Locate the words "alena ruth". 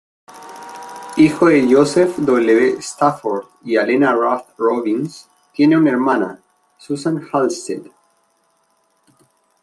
3.77-4.45